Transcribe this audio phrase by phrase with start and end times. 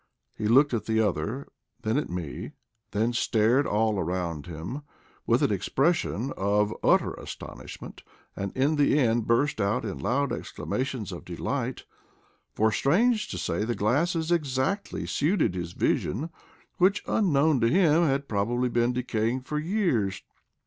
[0.35, 1.47] He looked at the other,
[1.83, 2.53] then at me,
[2.89, 4.81] then stared all round him,
[5.27, 8.01] with an expression of utter astonishment,
[8.35, 11.85] and in the end burst out in loud exclamations of delight.
[12.55, 16.31] For, strange to say, the glasses exactly suited his vision,
[16.79, 20.23] which, unknown to him, had probably been decaying for years.